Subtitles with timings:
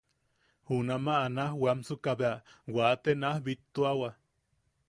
[0.67, 2.43] Junamaʼa naaj weamsuka bea
[2.75, 4.09] waate naaj bittuawa.